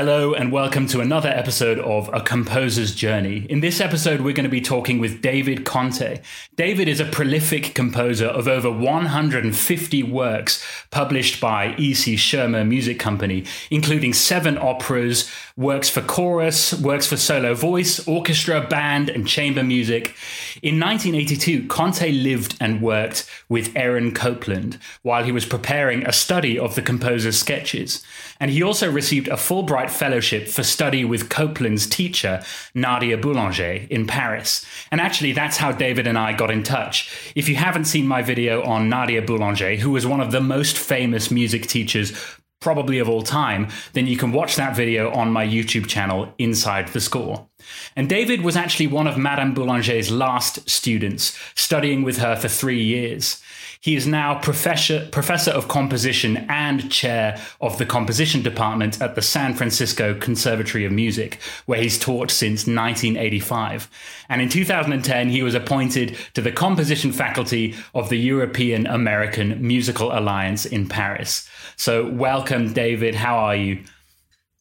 [0.00, 3.44] Hello, and welcome to another episode of A Composer's Journey.
[3.50, 6.22] In this episode, we're going to be talking with David Conte.
[6.56, 12.16] David is a prolific composer of over 150 works published by E.C.
[12.16, 19.10] Schirmer Music Company, including seven operas, works for chorus, works for solo voice, orchestra, band,
[19.10, 20.16] and chamber music.
[20.62, 26.58] In 1982, Conte lived and worked with Aaron Copland while he was preparing a study
[26.58, 28.02] of the composer's sketches.
[28.40, 32.42] And he also received a Fulbright Fellowship for study with Copland's teacher,
[32.74, 34.64] Nadia Boulanger, in Paris.
[34.90, 37.32] And actually, that's how David and I got in touch.
[37.34, 40.78] If you haven't seen my video on Nadia Boulanger, who was one of the most
[40.78, 42.12] famous music teachers
[42.60, 46.88] probably of all time, then you can watch that video on my YouTube channel, Inside
[46.88, 47.48] the Score.
[47.96, 52.82] And David was actually one of Madame Boulanger's last students, studying with her for three
[52.82, 53.42] years.
[53.82, 59.22] He is now professor, professor of composition and chair of the composition department at the
[59.22, 63.88] San Francisco Conservatory of Music, where he's taught since 1985.
[64.28, 70.12] And in 2010, he was appointed to the composition faculty of the European American Musical
[70.12, 71.48] Alliance in Paris.
[71.76, 73.14] So, welcome, David.
[73.14, 73.82] How are you?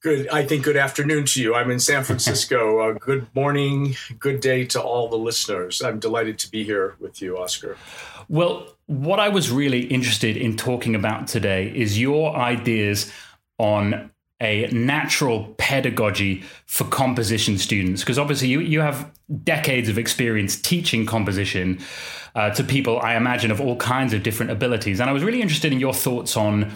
[0.02, 0.30] Good.
[0.30, 1.56] I think good afternoon to you.
[1.56, 2.80] I'm in San Francisco.
[2.80, 5.82] Uh, good morning, good day to all the listeners.
[5.82, 7.76] I'm delighted to be here with you, Oscar.
[8.30, 13.12] Well, what I was really interested in talking about today is your ideas
[13.58, 19.12] on a natural pedagogy for composition students because obviously you, you have
[19.44, 21.78] decades of experience teaching composition
[22.36, 25.42] uh, to people i imagine of all kinds of different abilities and i was really
[25.42, 26.72] interested in your thoughts on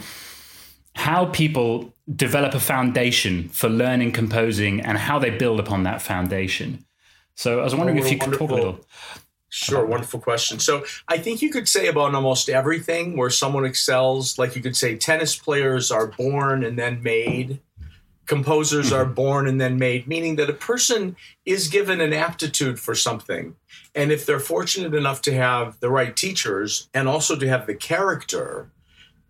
[0.95, 6.85] how people develop a foundation for learning composing and how they build upon that foundation.
[7.35, 8.79] So I was wondering oh, if you could talk a little.
[9.49, 10.57] Sure, wonderful question.
[10.59, 14.75] So I think you could say about almost everything where someone excels, like you could
[14.75, 17.59] say tennis players are born and then made,
[18.25, 19.13] composers are mm-hmm.
[19.13, 23.55] born and then made, meaning that a person is given an aptitude for something.
[23.93, 27.75] And if they're fortunate enough to have the right teachers and also to have the
[27.75, 28.71] character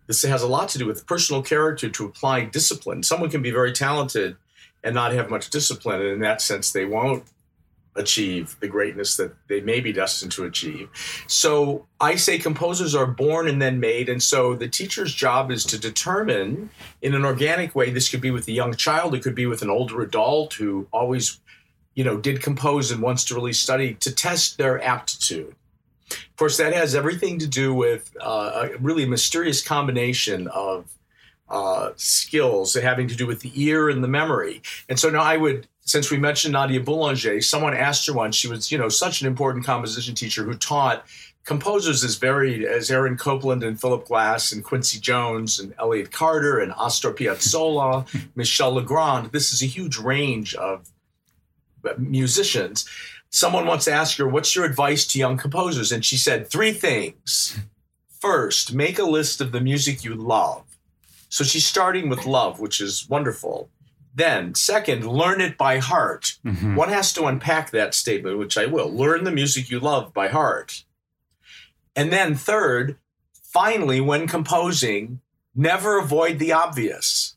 [0.06, 3.02] this has a lot to do with personal character to apply discipline.
[3.02, 4.36] Someone can be very talented
[4.82, 6.00] and not have much discipline.
[6.00, 7.24] And in that sense, they won't
[7.96, 10.88] achieve the greatness that they may be destined to achieve.
[11.28, 14.08] So I say composers are born and then made.
[14.08, 16.70] And so the teacher's job is to determine
[17.02, 19.62] in an organic way, this could be with a young child, it could be with
[19.62, 21.40] an older adult who always,
[21.94, 25.54] you know, did compose and wants to really study to test their aptitude.
[26.34, 30.92] Of course, that has everything to do with uh, a really mysterious combination of
[31.48, 34.60] uh, skills having to do with the ear and the memory.
[34.88, 38.48] And so now I would, since we mentioned Nadia Boulanger, someone asked her once, she
[38.48, 41.06] was, you know, such an important composition teacher who taught
[41.44, 46.58] composers as varied as Aaron Copland and Philip Glass and Quincy Jones and Elliott Carter
[46.58, 49.30] and Astor Piazzolla, Michel Legrand.
[49.30, 50.90] This is a huge range of
[51.98, 52.88] musicians
[53.34, 55.90] someone once asked her, What's your advice to young composers?
[55.90, 57.58] And she said, Three things.
[58.20, 60.64] First, make a list of the music you love.
[61.28, 63.68] So she's starting with love, which is wonderful.
[64.14, 66.38] Then, second, learn it by heart.
[66.46, 66.76] Mm-hmm.
[66.76, 68.88] One has to unpack that statement, which I will.
[68.88, 70.84] Learn the music you love by heart.
[71.96, 72.96] And then, third,
[73.42, 75.20] finally, when composing,
[75.54, 77.33] never avoid the obvious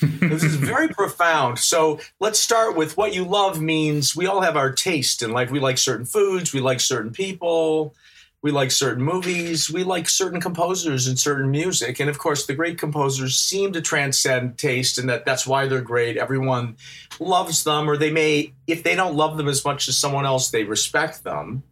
[0.00, 1.58] this is very profound.
[1.58, 5.50] So let's start with what you love means we all have our taste in life.
[5.50, 7.94] We like certain foods, we like certain people,
[8.40, 11.98] we like certain movies, we like certain composers and certain music.
[11.98, 15.80] And of course, the great composers seem to transcend taste, and that that's why they're
[15.80, 16.16] great.
[16.16, 16.76] Everyone
[17.18, 20.50] loves them, or they may, if they don't love them as much as someone else,
[20.50, 21.64] they respect them.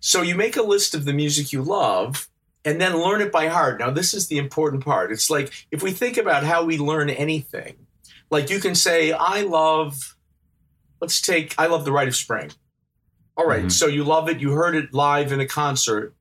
[0.00, 2.28] So you make a list of the music you love
[2.64, 3.80] and then learn it by heart.
[3.80, 5.12] Now, this is the important part.
[5.12, 7.86] It's like if we think about how we learn anything,
[8.30, 10.16] like you can say, I love,
[11.00, 12.50] let's take, I love The Rite of Spring.
[13.36, 13.68] All right, mm-hmm.
[13.68, 16.14] so you love it, you heard it live in a concert.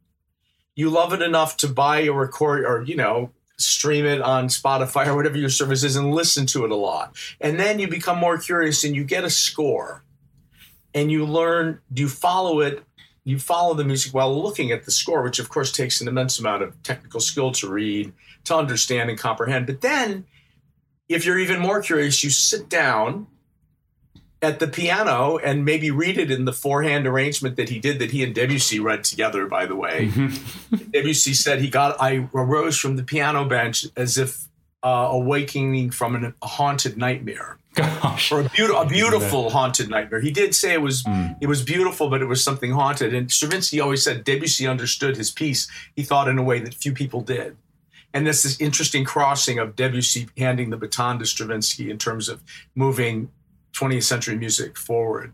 [0.76, 5.08] You love it enough to buy a record or, you know, stream it on Spotify
[5.08, 7.16] or whatever your service is and listen to it a lot.
[7.40, 10.04] And then you become more curious and you get a score
[10.94, 12.84] and you learn, do you follow it
[13.24, 16.40] you follow the music while looking at the score, which of course takes an immense
[16.40, 18.14] amount of technical skill to read,
[18.46, 19.68] to understand and comprehend.
[19.68, 20.26] But then,
[21.08, 23.28] if you're even more curious, you sit down
[24.42, 28.12] at the piano and maybe read it in the four-hand arrangement that he did that
[28.12, 30.08] he and Debussy read together by the way.
[30.08, 30.90] Mm-hmm.
[30.90, 34.48] Debussy said he got I arose from the piano bench as if
[34.84, 37.58] uh, awakening from an, a haunted nightmare.
[37.74, 38.32] Gosh.
[38.32, 40.20] Or a, be- a beautiful haunted nightmare.
[40.20, 41.38] He did say it was mm.
[41.40, 43.14] it was beautiful, but it was something haunted.
[43.14, 45.70] And Stravinsky always said Debussy understood his piece.
[45.96, 47.56] He thought in a way that few people did.
[48.14, 52.44] and this is interesting crossing of Debussy handing the baton to Stravinsky in terms of
[52.76, 53.30] moving
[53.74, 55.34] 20th century music forward.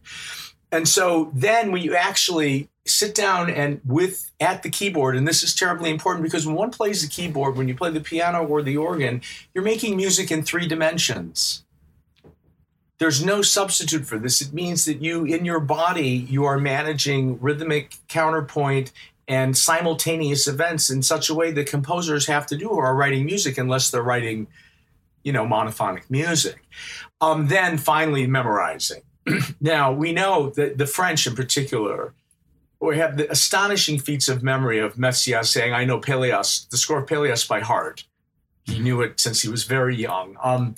[0.72, 5.44] And so then when you actually sit down and with at the keyboard, and this
[5.44, 8.62] is terribly important because when one plays the keyboard, when you play the piano or
[8.62, 9.22] the organ,
[9.54, 11.64] you're making music in three dimensions.
[13.00, 14.42] There's no substitute for this.
[14.42, 18.92] It means that you, in your body, you are managing rhythmic counterpoint
[19.28, 23.26] and simultaneous events in such a way that composers have to do who are writing
[23.26, 24.48] music unless they're writing,
[25.24, 26.64] you know, monophonic music.
[27.22, 29.02] Um, then finally, memorizing.
[29.62, 32.14] now, we know that the French in particular,
[32.80, 37.00] we have the astonishing feats of memory of Messiaen saying, I know Pelléas, the score
[37.00, 38.04] of Pelléas by heart.
[38.64, 40.36] He knew it since he was very young.
[40.44, 40.76] Um,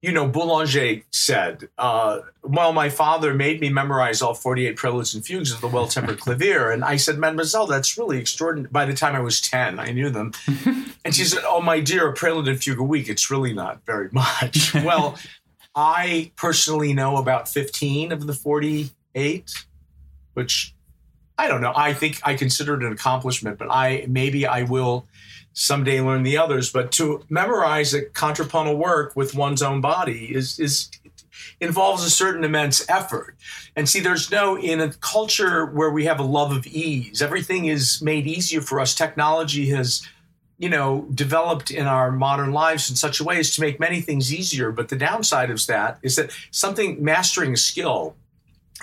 [0.00, 5.26] you know, Boulanger said, uh, well, my father made me memorize all 48 preludes and
[5.26, 6.70] fugues of the Well Tempered Clavier.
[6.70, 8.70] And I said, Mademoiselle, that's really extraordinary.
[8.70, 10.32] By the time I was 10, I knew them.
[11.04, 13.84] and she said, Oh, my dear, a prelude and fugue a week, it's really not
[13.86, 14.72] very much.
[14.84, 15.18] well,
[15.78, 19.64] I personally know about 15 of the 48,
[20.34, 20.74] which
[21.38, 21.72] I don't know.
[21.76, 25.06] I think I consider it an accomplishment, but I maybe I will
[25.52, 26.72] someday learn the others.
[26.72, 30.90] But to memorize a contrapuntal work with one's own body is is
[31.60, 33.36] involves a certain immense effort.
[33.76, 37.66] And see, there's no in a culture where we have a love of ease, everything
[37.66, 38.96] is made easier for us.
[38.96, 40.04] Technology has
[40.58, 44.00] you know, developed in our modern lives in such a way as to make many
[44.00, 44.72] things easier.
[44.72, 48.16] But the downside of that is that something mastering a skill,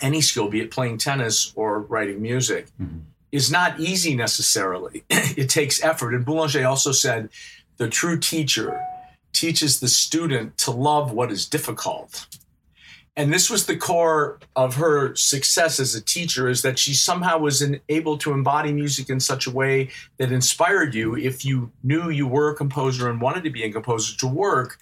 [0.02, 3.00] any skill, be it playing tennis or writing music, mm-hmm
[3.36, 5.04] is not easy necessarily.
[5.10, 6.14] it takes effort.
[6.14, 7.30] And Boulanger also said
[7.76, 8.82] the true teacher
[9.34, 12.28] teaches the student to love what is difficult.
[13.18, 17.38] And this was the core of her success as a teacher is that she somehow
[17.38, 22.10] was able to embody music in such a way that inspired you if you knew
[22.10, 24.78] you were a composer and wanted to be a composer to work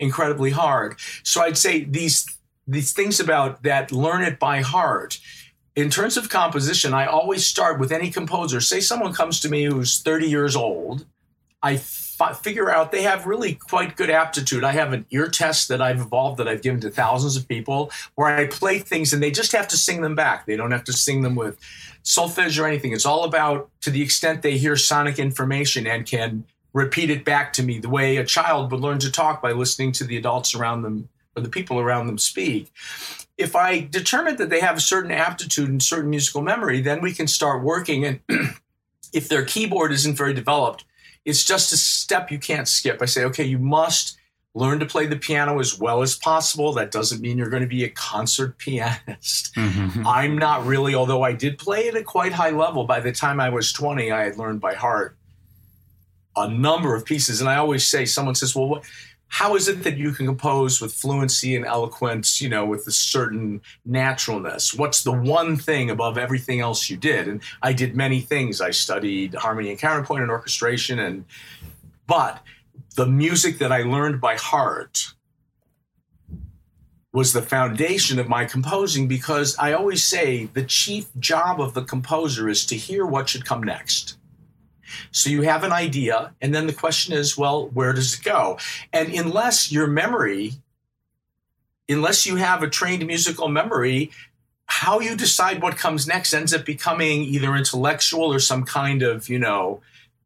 [0.00, 0.98] incredibly hard.
[1.22, 2.26] So I'd say these
[2.66, 5.18] these things about that learn it by heart
[5.76, 8.60] in terms of composition, I always start with any composer.
[8.60, 11.06] Say someone comes to me who's 30 years old,
[11.62, 11.76] I
[12.42, 14.64] figure out they have really quite good aptitude.
[14.64, 17.90] I have an ear test that I've evolved that I've given to thousands of people
[18.14, 20.46] where I play things and they just have to sing them back.
[20.46, 21.58] They don't have to sing them with
[22.04, 22.92] solfege or anything.
[22.92, 27.52] It's all about to the extent they hear sonic information and can repeat it back
[27.54, 30.54] to me the way a child would learn to talk by listening to the adults
[30.54, 32.72] around them or the people around them speak
[33.40, 37.12] if I determine that they have a certain aptitude and certain musical memory, then we
[37.12, 38.04] can start working.
[38.04, 38.20] And
[39.12, 40.84] if their keyboard isn't very developed,
[41.24, 43.00] it's just a step you can't skip.
[43.02, 44.16] I say, okay, you must
[44.54, 46.72] learn to play the piano as well as possible.
[46.72, 49.54] That doesn't mean you're going to be a concert pianist.
[49.60, 50.06] Mm-hmm.
[50.06, 52.84] I'm not really, although I did play at a quite high level.
[52.84, 55.16] By the time I was 20, I had learned by heart
[56.36, 57.40] a number of pieces.
[57.40, 58.84] And I always say, someone says, well, what?
[59.30, 62.92] How is it that you can compose with fluency and eloquence, you know, with a
[62.92, 64.74] certain naturalness?
[64.74, 67.28] What's the one thing above everything else you did?
[67.28, 68.60] And I did many things.
[68.60, 71.24] I studied harmony and counterpoint and orchestration and
[72.08, 72.42] but
[72.96, 75.14] the music that I learned by heart
[77.12, 81.82] was the foundation of my composing because I always say the chief job of the
[81.82, 84.16] composer is to hear what should come next.
[85.12, 88.58] So you have an idea, and then the question is, well, where does it go?
[88.92, 90.52] And unless your memory,
[91.88, 94.10] unless you have a trained musical memory,
[94.66, 99.28] how you decide what comes next ends up becoming either intellectual or some kind of,
[99.28, 99.80] you know,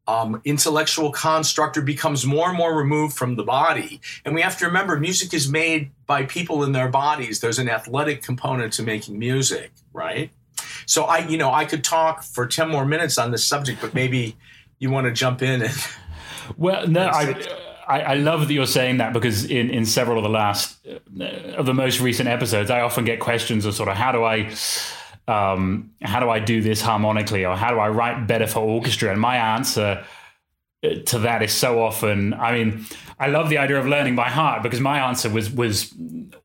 [0.07, 3.99] um, intellectual construct or becomes more and more removed from the body.
[4.23, 7.39] And we have to remember music is made by people in their bodies.
[7.39, 10.29] There's an athletic component to making music, right?
[10.85, 13.93] So I, you know, I could talk for 10 more minutes on this subject, but
[13.93, 14.35] maybe
[14.79, 15.73] you want to jump in and
[16.57, 17.35] well no I,
[17.87, 21.25] I, I love that you're saying that because in in several of the last uh,
[21.57, 24.51] of the most recent episodes i often get questions of sort of how do i
[25.27, 29.11] um, how do i do this harmonically or how do i write better for orchestra?
[29.11, 30.05] And my answer
[30.83, 32.85] uh, to that is so often i mean
[33.19, 35.93] i love the idea of learning by heart because my answer was was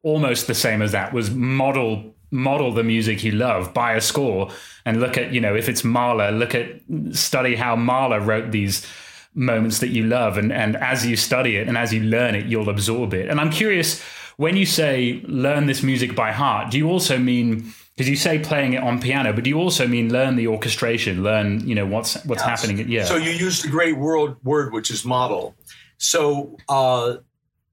[0.02, 4.50] almost the same as that was model model the music you love by a score
[4.84, 6.80] and look at you know if it's Mahler look at
[7.12, 8.86] study how Mahler wrote these
[9.34, 10.38] moments that you love.
[10.38, 13.28] And and as you study it and as you learn it you'll absorb it.
[13.28, 14.02] And I'm curious
[14.36, 18.38] when you say learn this music by heart do you also mean because you say
[18.38, 21.84] playing it on piano but do you also mean learn the orchestration learn you know
[21.84, 22.62] what's what's yes.
[22.62, 22.88] happening?
[22.88, 23.04] Yeah.
[23.04, 25.54] So you used a great word word which is model.
[25.98, 27.16] So uh,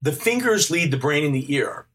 [0.02, 1.88] the fingers lead the brain and the ear.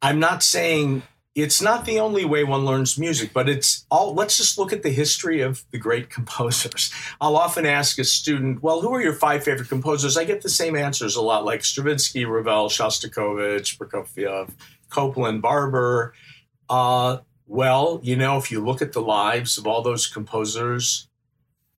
[0.00, 1.02] I'm not saying
[1.34, 4.14] it's not the only way one learns music, but it's all.
[4.14, 6.92] Let's just look at the history of the great composers.
[7.20, 10.50] I'll often ask a student, "Well, who are your five favorite composers?" I get the
[10.50, 14.50] same answers a lot, like Stravinsky, Ravel, Shostakovich, Prokofiev,
[14.90, 16.12] Copland, Barber.
[16.68, 21.08] Uh, well, you know, if you look at the lives of all those composers,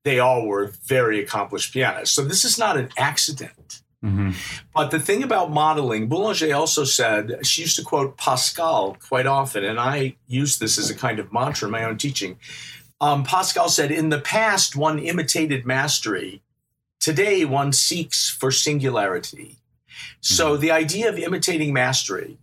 [0.03, 2.15] they all were very accomplished pianists.
[2.15, 3.84] So this is not an accident.
[4.05, 4.33] Mm-hmm.
[4.75, 9.65] But the thing about modeling, Boulanger also said, she used to quote Pascal quite often,
[9.65, 12.39] and I use this as a kind of mantra in my own teaching.
[13.01, 16.43] Um, Pascal said, In the past, one imitated mastery.
[17.01, 19.57] Today, one seeks for singularity.
[20.21, 20.61] So mm-hmm.
[20.61, 22.37] the idea of imitating mastery,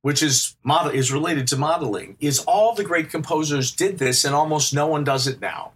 [0.00, 4.34] which is model is related to modeling, is all the great composers did this, and
[4.34, 5.72] almost no one does it now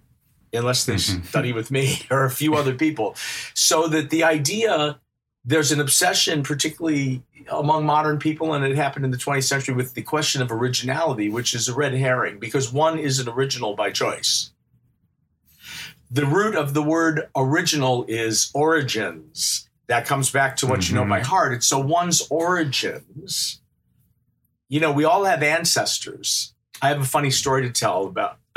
[0.53, 1.23] unless they mm-hmm.
[1.25, 3.15] study with me or a few other people.
[3.55, 5.01] So that the idea,
[5.45, 9.95] there's an obsession, particularly among modern people, and it happened in the 20th century with
[9.95, 14.53] the question of originality, which is a red herring because one isn't original by choice.
[16.11, 19.69] The root of the word original is origins.
[19.87, 20.97] That comes back to what mm-hmm.
[20.97, 21.29] you know by mm-hmm.
[21.29, 21.53] heart.
[21.53, 23.61] It's so one's origins.
[24.69, 26.55] You know, we all have ancestors.
[26.83, 28.39] I have a funny story to tell about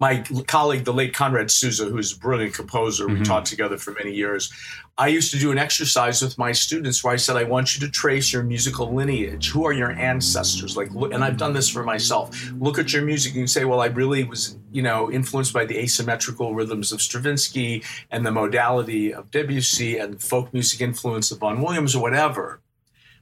[0.00, 3.20] my colleague, the late Conrad Susa, who's a brilliant composer, mm-hmm.
[3.20, 4.52] we taught together for many years.
[4.96, 7.84] I used to do an exercise with my students where I said, I want you
[7.84, 9.50] to trace your musical lineage.
[9.50, 10.76] Who are your ancestors?
[10.76, 12.52] Like, look, and I've done this for myself.
[12.60, 15.78] Look at your music and say, well, I really was, you know, influenced by the
[15.78, 21.60] asymmetrical rhythms of Stravinsky and the modality of Debussy and folk music influence of Vaughan
[21.60, 22.60] Williams or whatever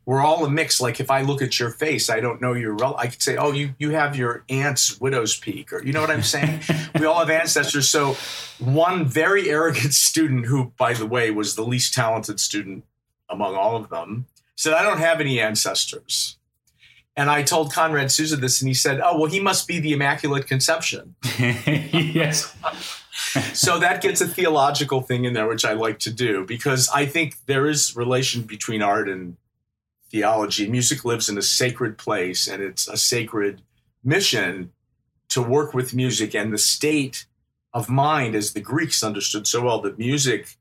[0.05, 0.81] we're all a mix.
[0.81, 3.37] Like if I look at your face, I don't know your rel- I could say,
[3.37, 6.61] oh, you you have your aunt's widow's peak, or you know what I'm saying?
[6.99, 7.89] we all have ancestors.
[7.89, 8.17] So
[8.59, 12.85] one very arrogant student, who by the way was the least talented student
[13.29, 16.37] among all of them, said, I don't have any ancestors.
[17.15, 19.93] And I told Conrad Susa this, and he said, Oh, well, he must be the
[19.93, 21.15] Immaculate Conception.
[21.39, 22.57] yes.
[23.53, 27.05] so that gets a theological thing in there, which I like to do because I
[27.05, 29.37] think there is relation between art and
[30.13, 30.69] theology.
[30.69, 33.63] Music lives in a sacred place and it's a sacred
[34.05, 34.71] mission
[35.31, 37.27] to work with music and the state
[37.73, 40.59] of mind, as the Greeks understood so well, that music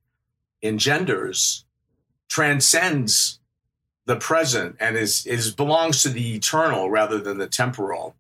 [0.64, 1.66] engenders,
[2.30, 3.40] transcends
[4.06, 8.16] the present and is, is belongs to the eternal rather than the temporal.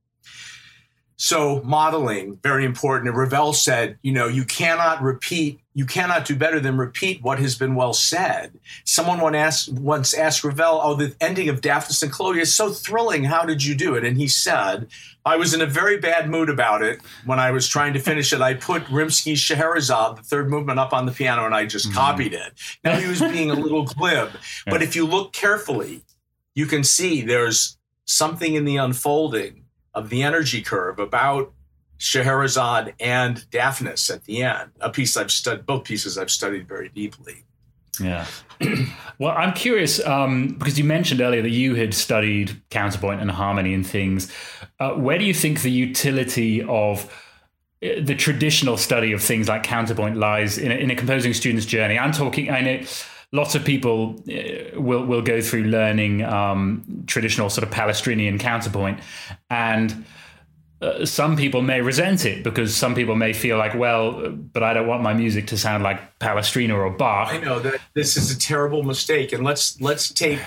[1.16, 3.08] So modeling, very important.
[3.08, 7.40] And Ravel said, you know, you cannot repeat, you cannot do better than repeat what
[7.40, 8.60] has been well said.
[8.84, 12.72] Someone once asked, once asked Ravel, oh, the ending of Daphnis and Chloe is so
[12.72, 13.24] thrilling.
[13.24, 14.04] How did you do it?
[14.04, 14.88] And he said,
[15.26, 18.34] I was in a very bad mood about it when I was trying to finish
[18.34, 18.42] it.
[18.42, 21.98] I put Rimsky's Scheherazade, the third movement, up on the piano and I just mm-hmm.
[21.98, 22.54] copied it.
[22.84, 24.32] Now he was being a little glib.
[24.66, 26.04] But if you look carefully,
[26.54, 31.54] you can see there's something in the unfolding of the energy curve about
[32.02, 34.72] Scheherazade and Daphnis at the end.
[34.82, 37.46] A piece I've studied, both pieces I've studied very deeply.
[38.00, 38.26] Yeah.
[39.20, 43.76] well, I'm curious um, because you mentioned earlier that you had studied counterpoint and harmony
[43.76, 44.34] and things.
[44.80, 47.06] Uh, where do you think the utility of
[47.84, 51.68] uh, the traditional study of things like counterpoint lies in a, in a composing student's
[51.68, 52.00] journey?
[52.00, 52.82] I'm talking, I know
[53.32, 59.00] lots of people uh, will will go through learning um, traditional sort of Palestrinian counterpoint,
[59.52, 60.04] and
[60.82, 64.74] uh, some people may resent it because some people may feel like, well, but I
[64.74, 67.32] don't want my music to sound like Palestrina or Bach.
[67.32, 70.40] I know that this is a terrible mistake, and let's let's take.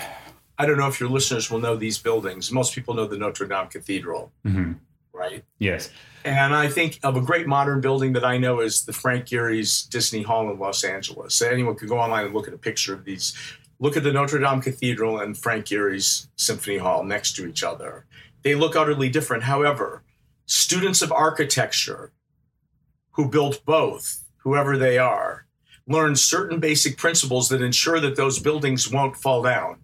[0.57, 2.51] I don't know if your listeners will know these buildings.
[2.51, 4.73] Most people know the Notre Dame Cathedral, mm-hmm.
[5.13, 5.43] right?
[5.59, 5.89] Yes.
[6.25, 9.83] And I think of a great modern building that I know is the Frank Gehry's
[9.83, 11.35] Disney Hall in Los Angeles.
[11.35, 13.33] So anyone could go online and look at a picture of these.
[13.79, 18.05] Look at the Notre Dame Cathedral and Frank Gehry's Symphony Hall next to each other.
[18.41, 19.43] They look utterly different.
[19.43, 20.01] However,
[20.45, 22.11] students of architecture
[23.11, 25.45] who built both, whoever they are,
[25.87, 29.77] learn certain basic principles that ensure that those buildings won't fall down.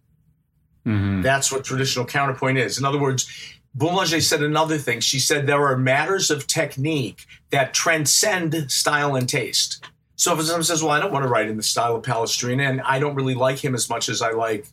[0.86, 1.22] Mm-hmm.
[1.22, 2.78] That's what traditional counterpoint is.
[2.78, 3.30] In other words,
[3.76, 5.00] Boulanger said another thing.
[5.00, 9.86] She said there are matters of technique that transcend style and taste.
[10.16, 12.70] So if someone says, "Well, I don't want to write in the style of Palestrina,
[12.70, 14.68] and I don't really like him as much as I like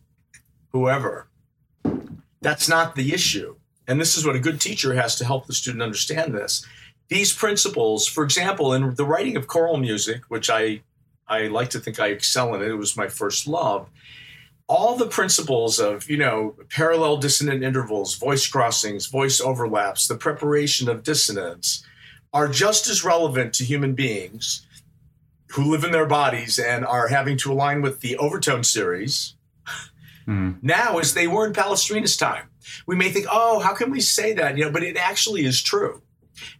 [0.72, 1.28] whoever,"
[2.40, 3.56] that's not the issue.
[3.88, 6.64] And this is what a good teacher has to help the student understand this.
[7.08, 10.82] These principles, for example, in the writing of choral music, which I
[11.26, 13.88] I like to think I excel in it, it was my first love
[14.68, 20.88] all the principles of you know parallel dissonant intervals voice crossings voice overlaps the preparation
[20.88, 21.82] of dissonance
[22.32, 24.66] are just as relevant to human beings
[25.52, 29.34] who live in their bodies and are having to align with the overtone series
[30.26, 30.54] mm.
[30.62, 32.48] now as they were in palestrina's time
[32.86, 34.56] we may think, oh, how can we say that?
[34.56, 36.02] You know, but it actually is true.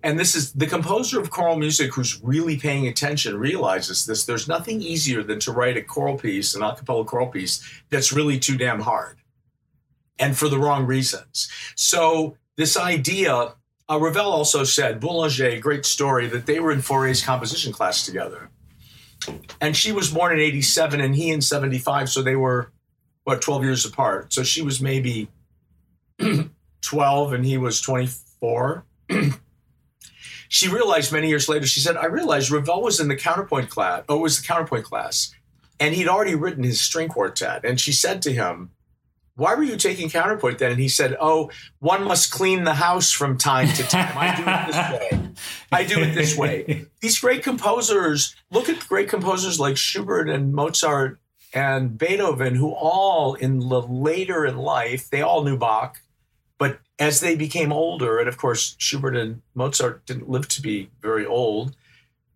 [0.02, 4.24] And this is the composer of choral music who's really paying attention realizes this.
[4.24, 8.12] There's nothing easier than to write a choral piece, an a cappella choral piece, that's
[8.12, 9.18] really too damn hard
[10.18, 11.48] and for the wrong reasons.
[11.76, 13.54] So, this idea,
[13.88, 18.50] uh, Ravel also said, Boulanger, great story, that they were in Fauré's composition class together.
[19.60, 22.08] And she was born in 87 and he in 75.
[22.08, 22.72] So they were,
[23.24, 24.32] what, 12 years apart.
[24.32, 25.28] So she was maybe
[26.82, 28.84] 12 and he was 24.
[30.48, 34.04] she realized many years later, she said, I realized Ravel was in the counterpoint class,
[34.08, 35.34] oh, it was the counterpoint class,
[35.80, 37.64] and he'd already written his string quartet.
[37.64, 38.70] And she said to him,
[39.38, 40.72] why were you taking counterpoint then?
[40.72, 44.12] And he said, oh, one must clean the house from time to time.
[44.18, 45.30] I do it this way.
[45.70, 46.87] I do it this way.
[47.00, 51.20] These great composers, look at great composers like Schubert and Mozart
[51.54, 56.00] and Beethoven, who all in the later in life, they all knew Bach,
[56.58, 60.90] but as they became older, and of course, Schubert and Mozart didn't live to be
[61.00, 61.76] very old,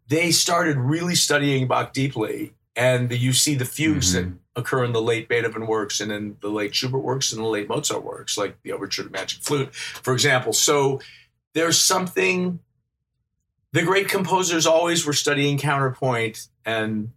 [0.07, 2.55] they started really studying Bach deeply.
[2.75, 4.31] And the, you see the fugues mm-hmm.
[4.31, 7.49] that occur in the late Beethoven works and in the late Schubert works and the
[7.49, 10.53] late Mozart works, like the Overture to Magic Flute, for example.
[10.53, 11.01] So
[11.53, 12.61] there's something,
[13.73, 17.13] the great composers always were studying counterpoint, and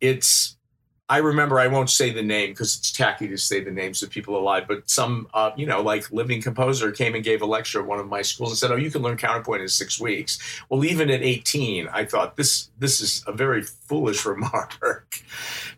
[0.00, 0.56] it's
[1.12, 4.08] I remember I won't say the name because it's tacky to say the names of
[4.08, 7.80] people alive, but some, uh, you know, like living composer came and gave a lecture
[7.80, 10.38] at one of my schools and said, "Oh, you can learn counterpoint in six weeks."
[10.70, 14.78] Well, even at 18, I thought this this is a very foolish remark.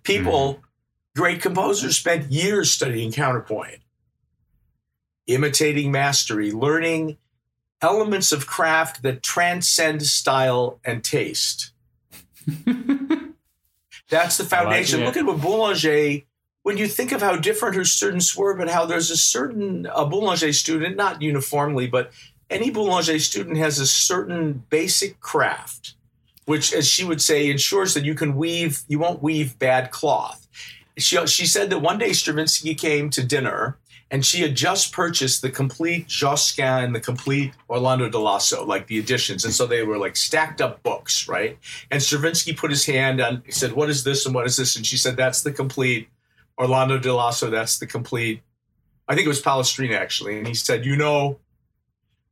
[0.05, 1.21] People, mm-hmm.
[1.21, 3.81] great composers, spent years studying counterpoint,
[5.27, 7.19] imitating mastery, learning
[7.83, 11.73] elements of craft that transcend style and taste.
[14.15, 15.01] That's the foundation.
[15.01, 16.23] Like Look at what Boulanger,
[16.63, 20.07] when you think of how different her students were, but how there's a certain a
[20.07, 22.13] Boulanger student, not uniformly, but
[22.49, 25.97] any Boulanger student has a certain basic craft,
[26.45, 30.47] which, as she would say, ensures that you can weave, you won't weave bad cloth.
[30.97, 33.79] She, she said that one day Stravinsky came to dinner
[34.15, 38.87] and she had just purchased the complete Josquin and the complete Orlando di Lasso, like
[38.87, 39.45] the editions.
[39.45, 41.59] And so they were like stacked up books, right?
[41.91, 44.77] And Stravinsky put his hand on, he said, What is this and what is this?
[44.77, 46.09] And she said, That's the complete
[46.57, 47.51] Orlando di Lasso.
[47.51, 48.41] That's the complete,
[49.09, 50.39] I think it was Palestrina actually.
[50.39, 51.41] And he said, You know,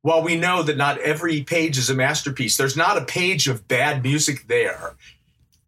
[0.03, 3.67] while we know that not every page is a masterpiece, there's not a page of
[3.67, 4.95] bad music there.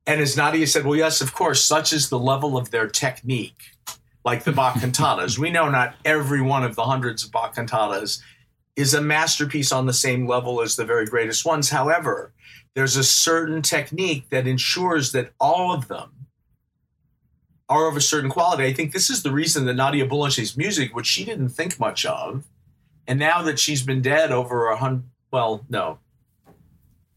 [0.07, 3.72] And as Nadia said, Well, yes, of course, such is the level of their technique
[4.24, 5.38] like the Bach cantatas.
[5.38, 8.20] we know not every one of the hundreds of Bach cantatas
[8.76, 11.70] is a masterpiece on the same level as the very greatest ones.
[11.70, 12.32] However,
[12.74, 16.10] there's a certain technique that ensures that all of them
[17.68, 18.64] are of a certain quality.
[18.64, 22.04] I think this is the reason that Nadia Boulanger's music, which she didn't think much
[22.04, 22.44] of,
[23.06, 25.98] and now that she's been dead over a hundred, well, no,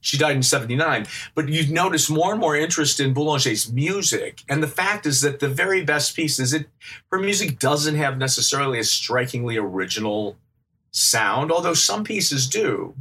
[0.07, 1.05] she died in 79.
[1.35, 4.41] But you notice more and more interest in Boulanger's music.
[4.47, 6.67] And the fact is that the very best piece is it
[7.11, 10.37] her music doesn't have necessarily a strikingly original
[10.91, 12.95] sound, although some pieces do.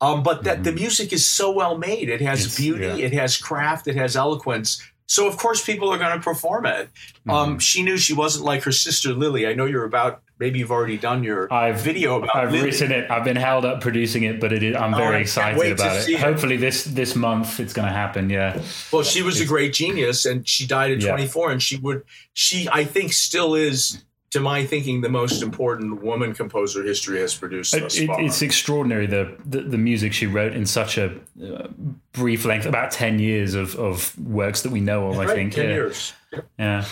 [0.00, 0.62] Um, but that mm-hmm.
[0.62, 2.08] the music is so well made.
[2.08, 2.96] It has it's, beauty, yeah.
[2.96, 4.82] it has craft, it has eloquence.
[5.06, 6.80] So of course people are going to perform it.
[6.80, 7.30] Um, mm-hmm.
[7.30, 9.46] Um, she knew she wasn't like her sister Lili.
[9.46, 12.66] I know you're about maybe you've already done your I've, video about I've Lili.
[12.66, 13.10] written it.
[13.10, 16.08] I've been held up producing it, but it is, I'm very oh, excited about it.
[16.08, 16.20] it.
[16.20, 18.30] Hopefully this this month it's going to happen.
[18.30, 18.60] Yeah.
[18.92, 21.10] Well, she was it's, a great genius, and she died at yeah.
[21.10, 26.02] 24, and she would she I think still is to my thinking, the most important
[26.02, 30.66] woman composer history has produced it, It's extraordinary the, the, the music she wrote in
[30.66, 31.68] such a uh,
[32.12, 35.16] brief length, about ten years of, of works that we know of.
[35.16, 35.74] Right, I think ten yeah.
[35.74, 36.12] years.
[36.58, 36.84] Yeah.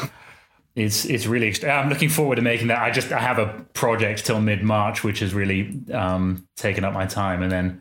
[0.76, 1.52] It's it's really.
[1.64, 2.78] I'm looking forward to making that.
[2.78, 6.92] I just I have a project till mid March, which has really um, taken up
[6.92, 7.80] my time, and then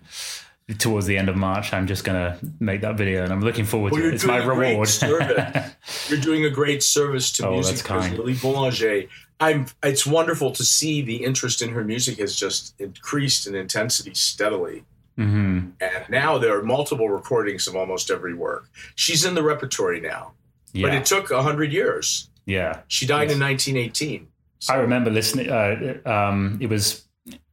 [0.80, 3.66] towards the end of March, I'm just going to make that video, and I'm looking
[3.66, 4.14] forward well, to it.
[4.16, 4.90] It's my reward.
[6.10, 7.76] you're doing a great service to oh, music.
[7.76, 8.18] That's kind.
[8.18, 9.08] Lili Boulanger
[9.40, 14.14] I'm it's wonderful to see the interest in her music has just increased in intensity
[14.14, 14.86] steadily.
[15.18, 15.70] Mm-hmm.
[15.82, 18.70] And now there are multiple recordings of almost every work.
[18.96, 20.34] She's in the repertory now,
[20.74, 20.88] yeah.
[20.88, 22.30] but it took hundred years.
[22.46, 24.28] Yeah, she died in 1918.
[24.60, 24.74] So.
[24.74, 25.50] I remember listening.
[25.50, 27.04] Uh, um, it was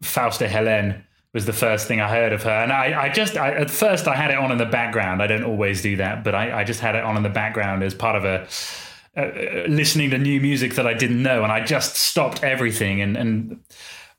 [0.02, 1.02] Faust et Hélène
[1.32, 4.06] was the first thing I heard of her, and I, I just I, at first
[4.06, 5.22] I had it on in the background.
[5.22, 7.82] I don't always do that, but I, I just had it on in the background
[7.82, 8.46] as part of a
[9.16, 13.16] uh, listening to new music that I didn't know, and I just stopped everything and,
[13.16, 13.60] and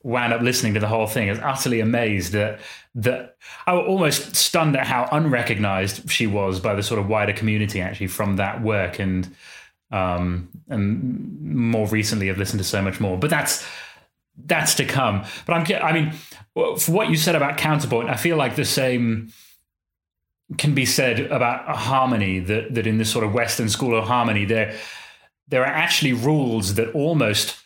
[0.04, 1.30] wound up listening to the whole thing.
[1.30, 2.60] I was utterly amazed that
[2.96, 7.34] that I was almost stunned at how unrecognized she was by the sort of wider
[7.34, 9.36] community actually from that work and
[9.94, 13.18] um and more recently I've listened to so much more.
[13.18, 13.66] But that's
[14.36, 15.26] that's to come.
[15.46, 16.12] But I'm, I mean,
[16.54, 19.32] for what you said about counterpoint, I feel like the same
[20.58, 22.40] can be said about harmony.
[22.40, 24.76] That that in this sort of Western school of harmony, there
[25.48, 27.58] there are actually rules that almost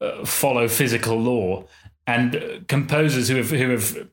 [0.00, 1.64] uh, follow physical law,
[2.06, 4.08] and uh, composers who have who have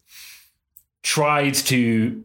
[1.03, 2.23] tried to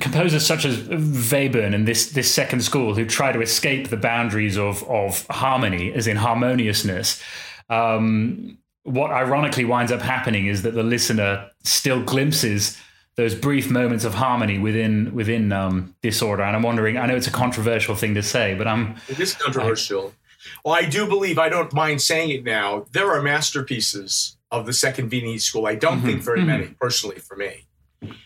[0.00, 4.56] composers such as Webern and this this second school who try to escape the boundaries
[4.56, 7.22] of of harmony, as in harmoniousness.
[7.68, 12.78] Um, what ironically winds up happening is that the listener still glimpses
[13.16, 16.42] those brief moments of harmony within within um, disorder.
[16.44, 19.34] And I'm wondering, I know it's a controversial thing to say, but I'm it is
[19.34, 20.14] controversial.
[20.14, 22.86] I, well, I do believe I don't mind saying it now.
[22.92, 25.66] There are masterpieces of the second Viennese school.
[25.66, 26.46] I don't mm-hmm, think very mm-hmm.
[26.46, 27.67] many personally for me.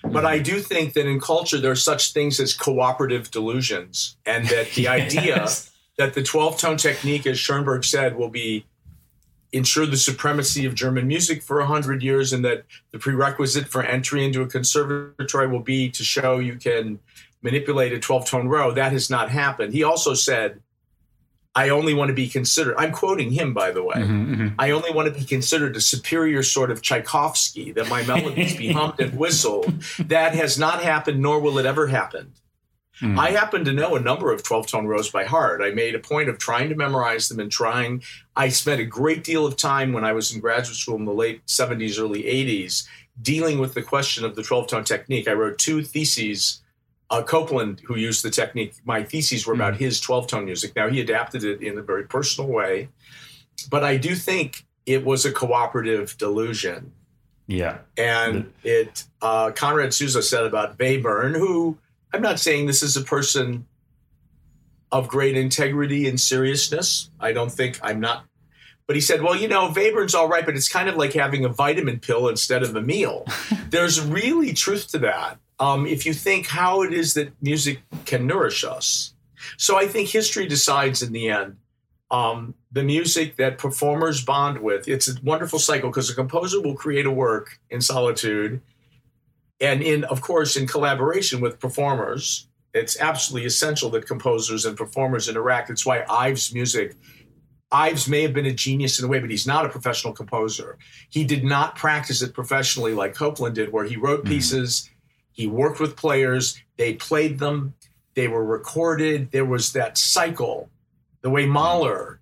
[0.05, 4.47] But I do think that in culture, there are such things as cooperative delusions, and
[4.49, 4.91] that the yes.
[4.91, 5.49] idea
[5.99, 8.67] that the 12 tone technique, as Schoenberg said, will be
[9.53, 14.25] ensure the supremacy of German music for 100 years, and that the prerequisite for entry
[14.25, 16.99] into a conservatory will be to show you can
[17.43, 18.73] manipulate a 12 tone row.
[18.73, 19.73] That has not happened.
[19.73, 20.61] He also said
[21.55, 22.77] I only want to be considered.
[22.79, 23.97] I'm quoting him, by the way.
[23.97, 24.49] Mm-hmm, mm-hmm.
[24.59, 28.73] I only want to be considered a superior sort of Tchaikovsky, that my melodies be
[28.73, 29.83] hummed and whistled.
[29.99, 32.33] That has not happened, nor will it ever happen.
[33.01, 33.19] Mm.
[33.19, 35.61] I happen to know a number of 12 tone rows by heart.
[35.61, 38.03] I made a point of trying to memorize them and trying.
[38.37, 41.13] I spent a great deal of time when I was in graduate school in the
[41.13, 42.87] late 70s, early 80s,
[43.21, 45.27] dealing with the question of the 12 tone technique.
[45.27, 46.63] I wrote two theses
[47.13, 49.81] uh, Copland, who used the technique, my theses were about mm.
[49.81, 50.75] his 12 tone music.
[50.75, 52.89] Now, he adapted it in a very personal way,
[53.71, 56.91] but I do think it was a cooperative delusion.
[57.47, 57.79] Yeah.
[57.99, 61.77] And it, uh, Conrad Susa said about Webern, who
[62.15, 63.67] I'm not saying this is a person
[64.91, 67.11] of great integrity and seriousness.
[67.21, 68.25] I don't think I'm not.
[68.87, 71.45] But he said, well, you know, Webern's all right, but it's kind of like having
[71.45, 73.27] a vitamin pill instead of a meal.
[73.69, 78.27] There's really truth to that um, if you think how it is that music can
[78.27, 79.15] nourish us.
[79.59, 81.57] So I think history decides in the end.
[82.11, 84.89] Um, the music that performers bond with.
[84.89, 88.61] It's a wonderful cycle because a composer will create a work in solitude
[89.61, 92.49] and in of course in collaboration with performers.
[92.75, 95.71] It's absolutely essential that composers and performers interact.
[95.71, 96.97] It's why Ives' music
[97.71, 100.77] Ives may have been a genius in a way, but he's not a professional composer.
[101.09, 104.35] He did not practice it professionally like Copland did, where he wrote mm-hmm.
[104.35, 104.91] pieces
[105.33, 107.75] he worked with players, they played them,
[108.15, 109.31] they were recorded.
[109.31, 110.69] There was that cycle.
[111.23, 112.21] The way Mahler,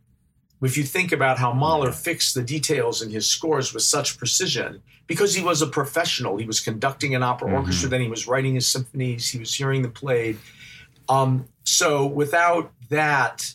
[0.62, 4.82] if you think about how Mahler fixed the details in his scores with such precision,
[5.06, 7.56] because he was a professional, he was conducting an opera mm-hmm.
[7.56, 10.38] orchestra, then he was writing his symphonies, he was hearing them played.
[11.08, 13.54] Um, so without that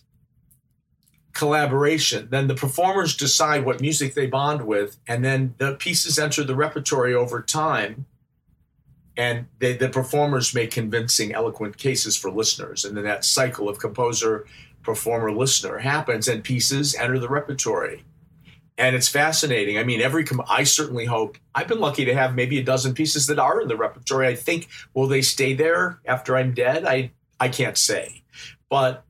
[1.32, 6.44] collaboration, then the performers decide what music they bond with, and then the pieces enter
[6.44, 8.06] the repertory over time
[9.18, 13.80] and they, the performers make convincing, eloquent cases for listeners, and then that cycle of
[13.80, 14.46] composer,
[14.84, 18.04] performer, listener happens, and pieces enter the repertory.
[18.78, 19.78] And it's fascinating.
[19.78, 22.94] I mean, every com- I certainly hope I've been lucky to have maybe a dozen
[22.94, 24.28] pieces that are in the repertory.
[24.28, 26.84] I think will they stay there after I'm dead?
[26.84, 28.24] I I can't say,
[28.70, 29.05] but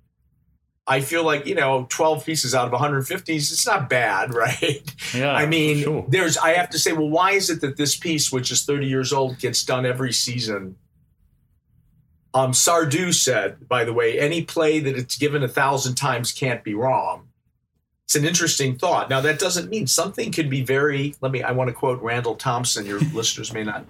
[0.88, 4.84] I feel like you know 12 pieces out of 150s it's not bad right?
[5.13, 6.06] Yeah I mean sure.
[6.08, 8.86] there's I have to say well why is it that this piece which is 30
[8.88, 10.78] years old gets done every season?
[12.34, 16.63] Um Sardou said by the way any play that it's given a thousand times can't
[16.63, 17.30] be wrong.
[18.06, 19.10] It's an interesting thought.
[19.10, 22.36] Now that doesn't mean something could be very let me I want to quote Randall
[22.36, 23.86] Thompson your listeners may not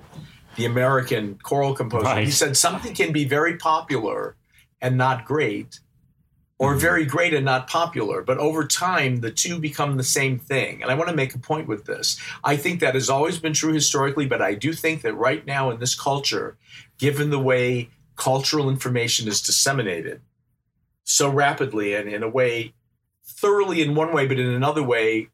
[0.55, 2.05] the American choral composer.
[2.05, 2.25] Right.
[2.25, 4.38] he said something can be very popular
[4.81, 5.81] and not great
[6.58, 6.80] or mm-hmm.
[6.80, 8.22] very great and not popular.
[8.22, 10.82] But over time, the two become the same thing.
[10.82, 12.20] And I want to make a point with this.
[12.44, 15.70] I think that has always been true historically, but I do think that right now
[15.70, 16.58] in this culture,
[16.98, 20.22] given the way cultural information is disseminated
[21.04, 22.74] so rapidly and in a way
[23.24, 25.30] thoroughly in one way, but in another way,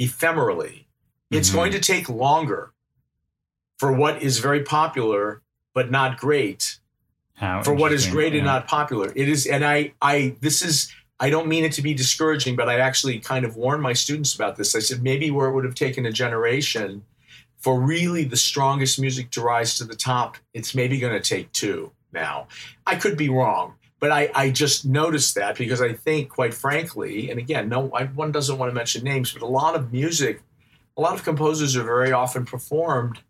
[0.00, 0.84] ephemerally,
[1.30, 1.58] it's mm-hmm.
[1.58, 2.72] going to take longer
[3.78, 5.42] for what is very popular
[5.74, 6.73] but not great
[7.34, 8.38] how for what is great yeah.
[8.38, 9.12] and not popular.
[9.14, 12.68] It is, and I, I, this is, I don't mean it to be discouraging, but
[12.68, 14.74] I actually kind of warned my students about this.
[14.74, 17.04] I said maybe where it would have taken a generation
[17.64, 21.50] for really the strongest music to rise to the top, it's maybe going to take
[21.52, 22.46] two now.
[22.86, 27.30] I could be wrong, but I, I just noticed that because I think, quite frankly,
[27.30, 30.42] and again, no, I, one doesn't want to mention names, but a lot of music,
[30.98, 33.20] a lot of composers are very often performed.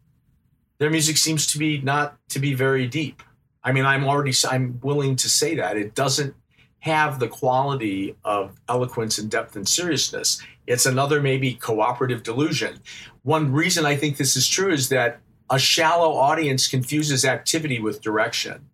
[0.78, 3.22] Their music seems to be not to be very deep
[3.64, 6.34] I mean, I'm already I'm willing to say that it doesn't
[6.80, 10.42] have the quality of eloquence and depth and seriousness.
[10.66, 12.78] It's another maybe cooperative delusion.
[13.22, 18.02] One reason I think this is true is that a shallow audience confuses activity with
[18.02, 18.66] direction.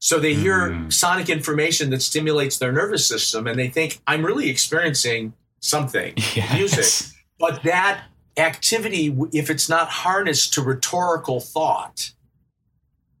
[0.00, 0.92] So they hear mm.
[0.92, 6.54] sonic information that stimulates their nervous system and they think, I'm really experiencing something, yes.
[6.54, 7.14] music.
[7.38, 8.04] But that
[8.36, 12.10] activity, if it's not harnessed to rhetorical thought,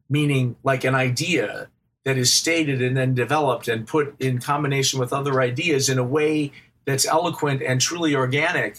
[0.08, 1.68] meaning like an idea
[2.04, 6.04] that is stated and then developed and put in combination with other ideas in a
[6.04, 6.52] way
[6.84, 8.78] that's eloquent and truly organic,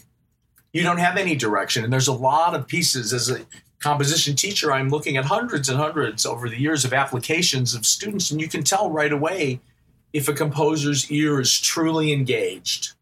[0.74, 1.84] you don't have any direction.
[1.84, 3.46] And there's a lot of pieces as a
[3.80, 8.32] composition teacher, I'm looking at hundreds and hundreds over the years of applications of students,
[8.32, 9.60] and you can tell right away
[10.12, 12.94] if a composer's ear is truly engaged.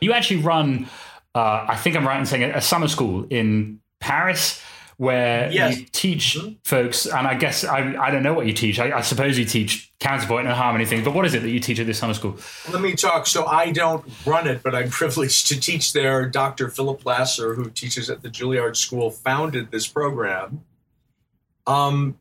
[0.00, 0.88] You actually run,
[1.34, 4.60] uh, I think I'm right in saying, a, a summer school in Paris
[5.00, 5.78] where yes.
[5.78, 6.52] you teach mm-hmm.
[6.62, 8.78] folks, and I guess I, I don't know what you teach.
[8.78, 11.58] I, I, suppose you teach counterpoint and harmony things, but what is it that you
[11.58, 12.36] teach at this summer school?
[12.70, 13.26] Let me talk.
[13.26, 16.28] So I don't run it, but I'm privileged to teach there.
[16.28, 16.68] Dr.
[16.68, 20.64] Philip Lasser, who teaches at the Juilliard School, founded this program.
[21.66, 22.18] Um,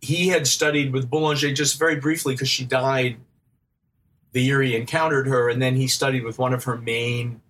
[0.00, 3.16] he had studied with Boulanger just very briefly because she died
[4.30, 7.40] the year he encountered her, and then he studied with one of her main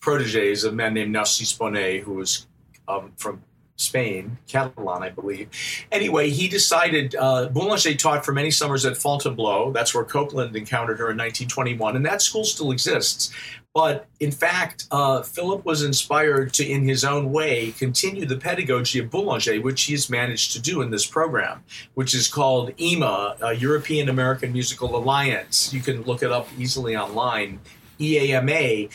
[0.00, 2.48] proteges, a man named Narcisse Bonet, who was
[2.88, 3.44] um, from
[3.82, 5.48] Spain, Catalan, I believe.
[5.90, 9.72] Anyway, he decided, uh, Boulanger taught for many summers at Fontainebleau.
[9.72, 13.32] That's where Copland encountered her in 1921, and that school still exists.
[13.74, 18.98] But in fact, uh, Philip was inspired to, in his own way, continue the pedagogy
[18.98, 21.64] of Boulanger, which he has managed to do in this program,
[21.94, 25.72] which is called EMA, uh, European American Musical Alliance.
[25.72, 27.60] You can look it up easily online,
[27.98, 28.90] EAMA.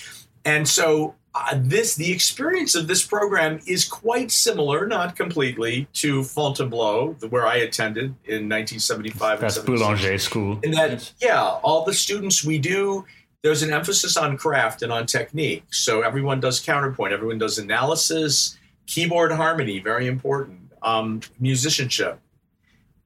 [0.45, 1.15] And so
[1.51, 7.45] uh, this the experience of this program is quite similar, not completely, to Fontainebleau, where
[7.45, 9.39] I attended in 1975.
[9.39, 10.59] That's Boulanger School.
[10.63, 13.05] And that, yeah, all the students we do,
[13.43, 15.65] there's an emphasis on craft and on technique.
[15.71, 22.19] So everyone does counterpoint, everyone does analysis, keyboard harmony, very important, um, musicianship.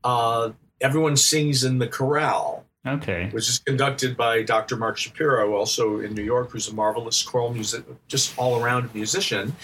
[0.04, 2.65] Uh, everyone sings in the chorale.
[2.86, 3.30] Okay.
[3.32, 4.76] Which is conducted by Dr.
[4.76, 9.56] Mark Shapiro, also in New York, who's a marvelous choral music, just all around musician.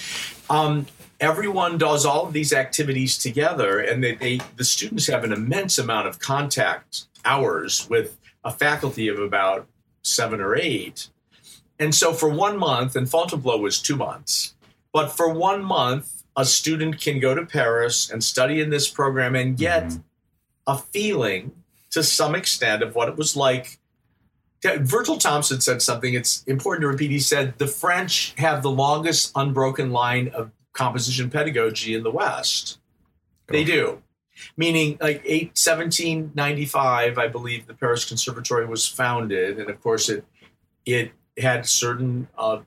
[0.50, 0.86] Um,
[1.20, 5.80] everyone does all of these activities together, and they, they, the students have an immense
[5.80, 9.68] amount of contact hours with a faculty of about
[10.04, 11.10] seven or eight.
[11.80, 14.56] And so for one month, and Fontainebleau was two months,
[14.94, 19.36] but for one month, a student can go to Paris and study in this program
[19.36, 20.02] and get mm-hmm.
[20.68, 21.52] a feeling
[21.98, 23.80] to some extent of what it was like.
[24.64, 27.10] Virgil Thomson said something it's important to repeat.
[27.10, 32.78] He said, The French have the longest unbroken line of composition pedagogy in the West.
[33.48, 34.04] They do.
[34.56, 39.58] Meaning, like eight, 1795, I believe the Paris Conservatory was founded.
[39.58, 40.24] And of course, it,
[40.86, 42.60] it had certain uh,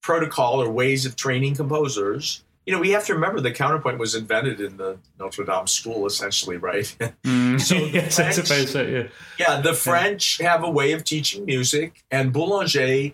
[0.00, 4.14] protocol or ways of training composers you know, we have to remember the counterpoint was
[4.14, 6.96] invented in the Notre Dame school, essentially, right?
[7.24, 7.60] Mm.
[7.60, 9.08] so yes, French, I suppose so, yeah.
[9.38, 13.12] Yeah, the French have a way of teaching music, and Boulanger,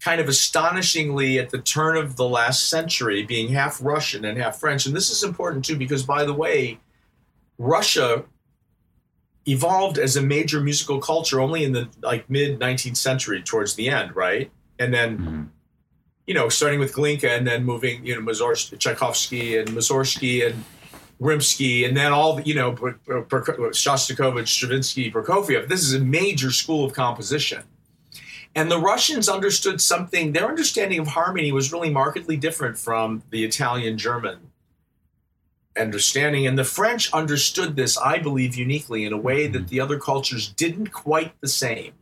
[0.00, 4.60] kind of astonishingly at the turn of the last century, being half Russian and half
[4.60, 6.78] French, and this is important too, because by the way,
[7.56, 8.24] Russia
[9.46, 13.88] evolved as a major musical culture only in the like mid 19th century towards the
[13.88, 14.50] end, right?
[14.78, 15.48] And then mm
[16.28, 20.62] you know, starting with Glinka and then moving, you know, Mazors- Tchaikovsky and Mussorgsky and
[21.18, 25.68] Rimsky, and then all the, you know, Shostakovich, Stravinsky, Prokofiev.
[25.68, 27.62] This is a major school of composition.
[28.54, 33.42] And the Russians understood something, their understanding of harmony was really markedly different from the
[33.42, 34.38] Italian German
[35.78, 36.46] understanding.
[36.46, 40.48] And the French understood this, I believe, uniquely in a way that the other cultures
[40.48, 41.94] didn't quite the same.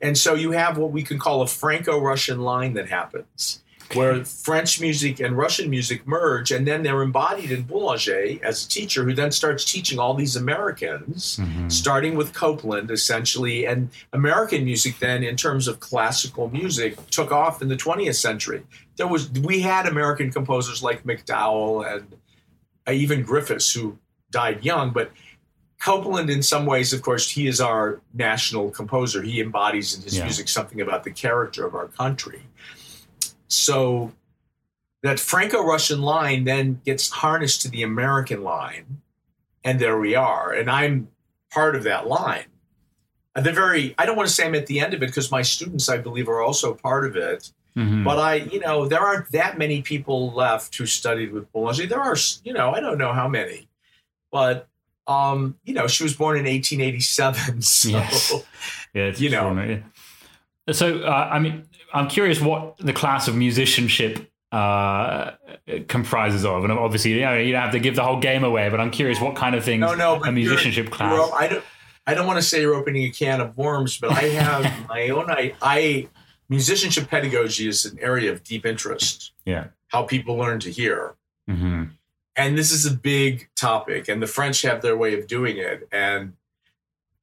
[0.00, 3.60] And so you have what we can call a Franco Russian line that happens.
[3.92, 8.68] Where French music and Russian music merge, and then they're embodied in Boulanger as a
[8.68, 11.68] teacher who then starts teaching all these Americans, mm-hmm.
[11.68, 13.66] starting with Copland essentially.
[13.66, 18.64] And American music, then, in terms of classical music, took off in the 20th century.
[18.96, 22.16] There was we had American composers like MacDowell and
[22.88, 23.98] uh, even Griffes, who
[24.30, 25.12] died young, but
[25.84, 29.20] Copland, in some ways, of course, he is our national composer.
[29.20, 30.24] He embodies in his yeah.
[30.24, 32.40] music something about the character of our country.
[33.48, 34.14] So
[35.02, 39.02] that Franco Russian line then gets harnessed to the American line,
[39.62, 40.54] and there we are.
[40.54, 41.08] And I'm
[41.50, 42.46] part of that line.
[43.36, 45.30] At the very, I don't want to say I'm at the end of it because
[45.30, 47.52] my students, I believe, are also part of it.
[47.76, 48.04] Mm-hmm.
[48.04, 51.86] But I, you know, there aren't that many people left who studied with Boulanger.
[51.86, 53.68] There are, you know, I don't know how many,
[54.32, 54.66] but
[55.06, 57.62] um, you know, she was born in 1887.
[57.62, 58.32] So, Yes.
[58.94, 59.82] Yeah, You know.
[60.72, 65.32] So, uh, I mean, I'm curious what the class of musicianship uh,
[65.88, 68.68] comprises of, and obviously, you know, you don't have to give the whole game away,
[68.70, 71.12] but I'm curious what kind of things no, no, a musicianship class.
[71.12, 71.64] you're- I don't.
[72.06, 75.08] I don't want to say you're opening a can of worms, but I have my
[75.08, 75.30] own.
[75.30, 76.08] I, I
[76.50, 79.32] musicianship pedagogy is an area of deep interest.
[79.46, 79.68] Yeah.
[79.88, 81.14] How people learn to hear.
[81.48, 81.84] hmm
[82.36, 85.88] and this is a big topic and the french have their way of doing it.
[85.92, 86.34] And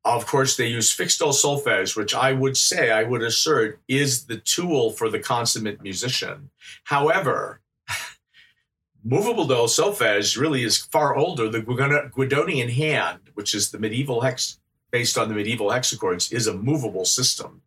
[0.03, 4.25] of course they use fixed do solfege which i would say i would assert is
[4.25, 6.49] the tool for the consummate musician.
[6.85, 7.61] However
[9.03, 11.49] movable do solfege really is far older.
[11.49, 14.59] The Guidon- guidonian hand which is the medieval hex
[14.91, 17.61] based on the medieval hexachords is a movable system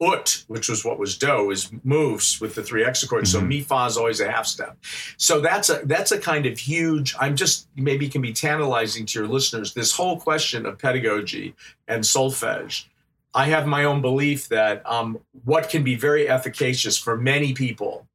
[0.00, 3.28] ut, which was what was do, is moves with the three hexachords.
[3.28, 3.46] So Mhm.
[3.48, 4.76] mi fa is always a half step.
[5.16, 7.14] So that's a that's a kind of huge.
[7.18, 9.74] I'm just maybe can be tantalizing to your listeners.
[9.74, 11.54] This whole question of pedagogy
[11.88, 12.84] and solfege.
[13.34, 18.06] I have my own belief that um, what can be very efficacious for many people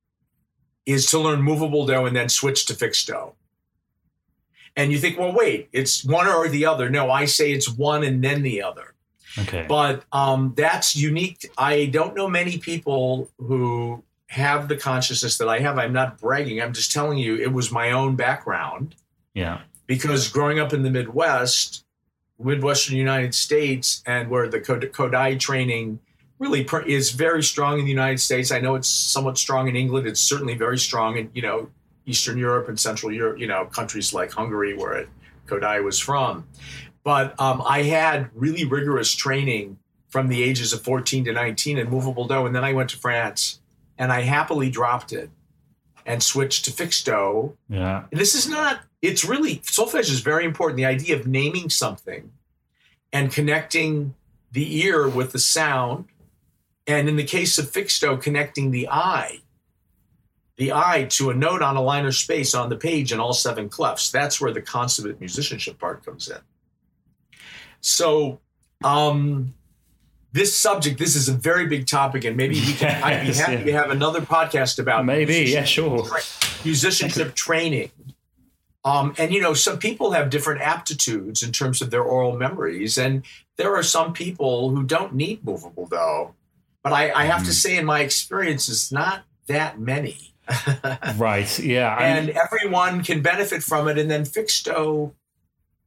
[0.86, 3.34] is to learn movable do and then switch to fixed do.
[4.76, 6.89] And you think, well, wait, it's one or the other.
[6.89, 8.92] No, I say it's one and then the other
[9.38, 9.65] Okay.
[9.67, 11.50] but um, that's unique.
[11.58, 15.78] I don't know many people who have the consciousness that I have.
[15.78, 16.62] I'm not bragging.
[16.62, 18.96] I'm just telling you it was my own background
[19.34, 19.62] yeah.
[19.86, 21.86] because growing up in the Midwest,
[22.39, 26.00] Midwestern United States, and where the Kodály training
[26.39, 28.52] really pr- is very strong in the United States.
[28.52, 30.08] I know it's somewhat strong in England.
[30.08, 31.69] It's certainly very strong in you know
[32.06, 33.39] Eastern Europe and Central Europe.
[33.39, 35.10] You know countries like Hungary, where it,
[35.48, 36.48] Kodály was from.
[37.04, 39.78] But um, I had really rigorous training
[40.10, 42.98] from the ages of 14 to 19 in movable do, and then I went to
[42.98, 43.60] France,
[43.98, 45.30] and I happily dropped it
[46.06, 48.04] and switched to fixed do Yeah.
[48.12, 52.32] this is not it's really solfege is very important the idea of naming something
[53.13, 54.13] and connecting
[54.52, 56.06] the ear with the sound
[56.88, 59.39] and in the case of fixed do connecting the eye
[60.58, 63.70] the eye to a note on a liner space on the page in all seven
[63.70, 64.12] clefs.
[64.12, 66.38] That's where the consummate musicianship part comes in
[67.84, 68.39] so
[68.84, 69.54] um
[70.32, 73.54] this subject this is a very big topic and maybe we can i'd be happy
[73.54, 73.63] yeah.
[73.63, 75.52] to have another podcast about Maybe.
[75.52, 75.63] Yeah.
[75.65, 76.04] Sure.
[76.06, 76.22] tra-
[76.65, 77.91] musicianship training.
[78.86, 82.98] Um, and you know, some people have different aptitudes in terms of their oral memories,
[82.98, 83.24] and
[83.58, 86.34] there are some people who don't need movable do.
[86.84, 87.54] But I, I have to Mhm.
[87.63, 90.34] say, in my experience, it's not that many.
[91.17, 91.60] Right.
[91.60, 91.96] Yeah.
[91.98, 93.98] And everyone can benefit from it.
[93.98, 95.13] And then fixed do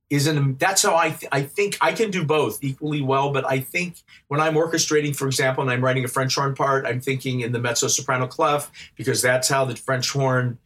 [0.09, 3.33] is an that's how I th- I think I can do both equally well.
[3.33, 6.87] But I think when I'm orchestrating, for example, and I'm writing a French horn part,
[6.87, 10.59] I'm thinking in the mezzo soprano clef because that's how the French horn.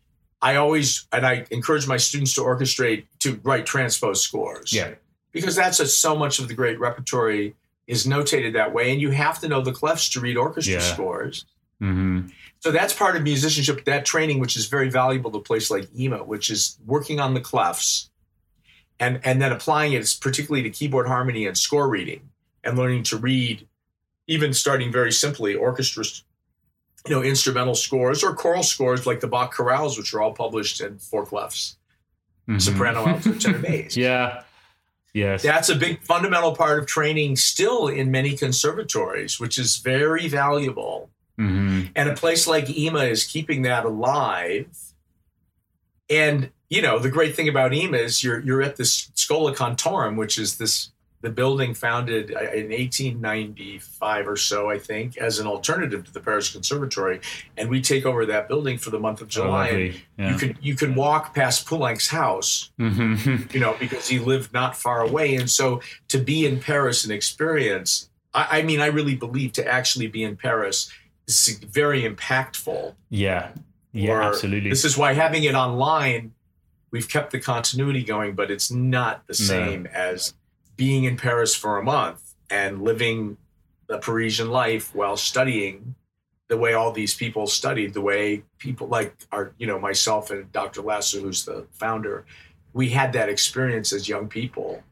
[0.43, 4.73] I always and I encourage my students to orchestrate to write transpose scores.
[4.73, 4.93] yeah.
[5.33, 7.55] because that's a, so much of the great repertory
[7.87, 10.81] is notated that way, and you have to know the clefs to read orchestra Yeah.
[10.81, 11.45] scores.
[11.81, 12.21] hmm
[12.61, 15.89] So that's part of musicianship, that training, which is very valuable to a place like
[15.99, 18.10] EMA, which is working on the clefs
[19.01, 22.29] and, and then applying it particularly to keyboard harmony and score reading
[22.63, 23.67] and learning to read,
[24.29, 26.05] even starting very simply, orchestra,
[27.07, 30.81] you know, instrumental scores or choral scores like the Bach chorales, which are all published
[30.83, 31.77] in four clefs,
[32.47, 32.61] Mhm.
[32.61, 33.97] soprano, alto, tenor, bass.
[34.07, 34.43] Yeah.
[35.13, 35.43] Yes.
[35.43, 41.11] That's a big fundamental part of training still in many conservatories, which is very valuable.
[41.37, 44.69] hmm And a place like EMA is keeping that alive.
[46.09, 50.17] And you know, the great thing about EMA is you're you're at this Schola Cantorum,
[50.17, 50.91] which is this
[51.23, 56.21] the building founded uh, in 1895 or so, I think, as an alternative to the
[56.21, 57.21] Paris Conservatory.
[57.59, 59.69] And we take over that building for the month of Oh, July.
[59.69, 60.01] and.
[60.19, 60.33] Yeah.
[60.33, 63.53] you can you can walk past Poulenc's house Mhm.
[63.55, 65.35] you know, because he lived not far away.
[65.37, 69.67] And so to be in Paris and experience, I, I mean, I really believe to
[69.67, 70.91] actually be in Paris
[71.27, 72.95] is very impactful.
[73.11, 73.51] yeah.
[73.93, 74.23] Yeah.
[74.29, 74.71] Absolutely.
[74.71, 76.33] This is why having it online,
[76.91, 79.47] we've kept the continuity going, but it's not the No.
[79.47, 80.35] same as
[80.77, 83.37] being in Paris for a month and living
[83.87, 85.95] the Parisian life while studying
[86.49, 90.51] the way all these people studied, the way people like our, you know, myself and
[90.53, 90.83] Dr.
[90.83, 92.25] Lasser, who's the founder,
[92.73, 94.83] we had that experience as young people.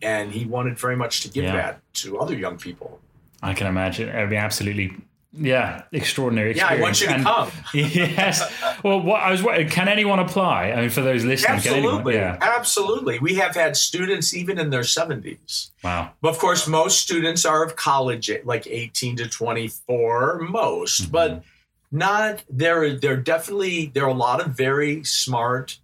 [0.00, 1.52] And he wanted very much to give Yeah.
[1.56, 3.00] that to other young people.
[3.42, 4.08] I can imagine.
[4.08, 4.96] It'd be absolutely,
[5.32, 6.54] yeah, extraordinary.
[6.56, 6.82] Yeah, I Experience.
[6.82, 7.50] want you to And- come.
[8.18, 8.52] yes.
[8.84, 9.42] Well, what I was.
[9.42, 10.72] wondering, Can anyone apply?
[10.72, 11.94] I mean, for those listening, can anyone?
[11.94, 12.14] Absolutely.
[12.16, 12.38] Yeah.
[12.40, 13.18] Absolutely.
[13.18, 15.70] We have had students even in their 70s.
[15.82, 16.10] Wow.
[16.20, 21.10] But of course, most students are of college, like 18 to 24, most, Mhm.
[21.12, 21.42] but
[21.90, 22.94] not there.
[22.96, 25.78] There definitely there are a lot of very smart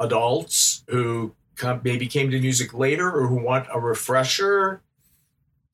[0.00, 4.80] adults who come, maybe came to music later or who want a refresher.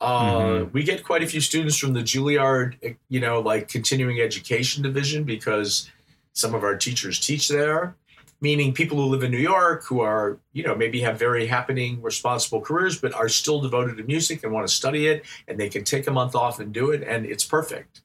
[0.04, 0.72] Uh, mm-hmm.
[0.72, 5.24] We get quite a few students from the Juilliard, you know, like continuing education division
[5.24, 5.90] because
[6.34, 7.96] some of our teachers teach there.
[8.40, 12.02] Meaning people who live in New York who are, you know, maybe have very happening,
[12.02, 15.70] responsible careers, but are still devoted to music and want to study it, and they
[15.70, 18.02] can take a month off and do it, and it's perfect.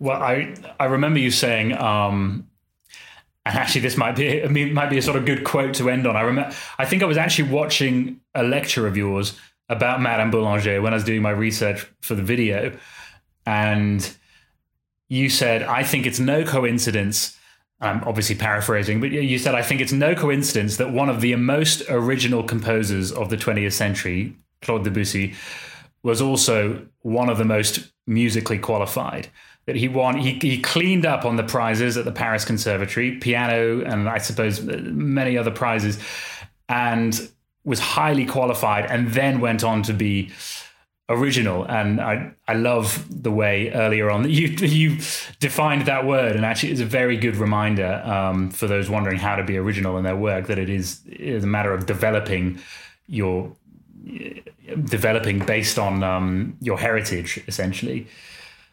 [0.00, 2.48] Well, I I remember you saying um,
[3.46, 5.88] and actually this might be I mean, might be a sort of good quote to
[5.88, 6.16] end on.
[6.16, 9.38] I remember I think I was actually watching a lecture of yours
[9.68, 12.76] about Madame Boulanger when I was doing my research for the video,
[13.46, 14.16] and
[15.08, 17.38] you said I think it's no coincidence.
[17.80, 21.34] I'm obviously paraphrasing, but you said I think it's no coincidence that one of the
[21.36, 25.34] most original composers of the 20th century, Claude Debussy,
[26.02, 29.28] was also one of the most musically qualified
[29.66, 30.18] that he won.
[30.18, 34.60] He, he cleaned up on the prizes at the Paris Conservatory, piano, and I suppose
[34.60, 35.98] many other prizes,
[36.68, 37.28] and
[37.64, 40.30] was highly qualified, and then went on to be
[41.08, 41.64] original.
[41.64, 44.96] And I I love the way earlier on that you you
[45.40, 49.36] defined that word, and actually it's a very good reminder um, for those wondering how
[49.36, 52.58] to be original in their work that it is, it is a matter of developing
[53.06, 53.54] your
[54.84, 58.06] developing based on um, your heritage essentially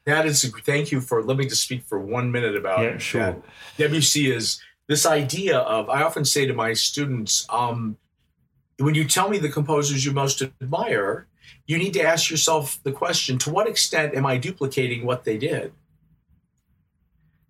[0.05, 3.21] that is thank you for let me just speak for one minute about yeah, sure.
[3.21, 3.41] that.
[3.77, 7.97] Debussy is this idea of I often say to my students, um,
[8.81, 11.27] when you tell me the composers you most admire,
[11.65, 15.37] you need to ask yourself the question: To what extent am I duplicating what they
[15.37, 15.73] did?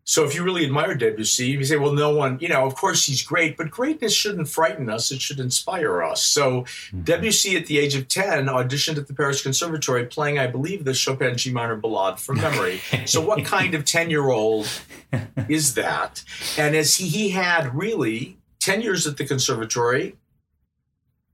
[0.04, 3.06] So if you really admire Debussy, you say, well, no one, you know, of course
[3.06, 5.12] he's great, but greatness shouldn't frighten us.
[5.12, 6.24] It should inspire us.
[6.24, 7.04] So mm-hmm.
[7.04, 10.94] Debussy at the age of 10 auditioned at the Paris Conservatory playing, I believe, the
[10.94, 12.82] Chopin G minor ballade from memory.
[13.06, 14.68] so what kind of 10 year old
[15.48, 16.24] is that?
[16.58, 20.18] And as he, he had really 10 years at the conservatory,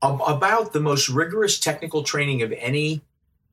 [0.02, 3.02] about the most rigorous technical training of any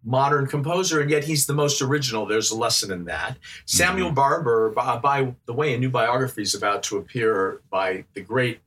[0.04, 2.26] modern composer, and yet he's the most original.
[2.26, 3.38] There's a lesson in that.
[3.66, 4.16] Samuel mm-hmm.
[4.16, 8.60] Barber, by, by, the way, a new biography is about to appear by the great